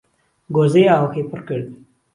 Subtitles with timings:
[0.55, 1.67] گۆزەی ئاوەکەی پڕ کرد